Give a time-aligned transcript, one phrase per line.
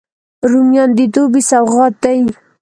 [0.51, 2.19] رومیان د دوبي سوغات دي